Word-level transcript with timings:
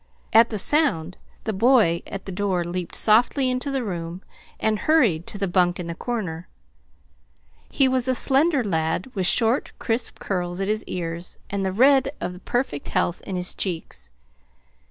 At 0.33 0.49
the 0.49 0.57
sound 0.57 1.15
the 1.43 1.53
boy 1.53 2.01
at 2.07 2.25
the 2.25 2.31
door 2.31 2.63
leaped 2.65 2.95
softly 2.95 3.51
into 3.51 3.69
the 3.69 3.83
room 3.83 4.23
and 4.59 4.79
hurried 4.79 5.27
to 5.27 5.37
the 5.37 5.47
bunk 5.47 5.79
in 5.79 5.85
the 5.85 5.93
corner. 5.93 6.47
He 7.69 7.87
was 7.87 8.07
a 8.07 8.15
slender 8.15 8.63
lad 8.63 9.11
with 9.13 9.27
short, 9.27 9.71
crisp 9.77 10.17
curls 10.17 10.59
at 10.59 10.67
his 10.67 10.83
ears, 10.85 11.37
and 11.51 11.63
the 11.63 11.71
red 11.71 12.13
of 12.19 12.43
perfect 12.45 12.87
health 12.87 13.21
in 13.27 13.35
his 13.35 13.53
cheeks. 13.53 14.09